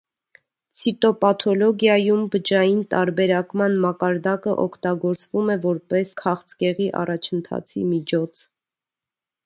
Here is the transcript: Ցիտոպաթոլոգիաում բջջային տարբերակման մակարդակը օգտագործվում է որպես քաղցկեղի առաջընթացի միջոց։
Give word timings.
Ցիտոպաթոլոգիաում 0.83 2.23
բջջային 2.35 2.79
տարբերակման 2.95 3.77
մակարդակը 3.85 4.57
օգտագործվում 4.67 5.55
է 5.57 5.61
որպես 5.67 6.17
քաղցկեղի 6.23 6.93
առաջընթացի 7.05 7.89
միջոց։ 7.93 8.47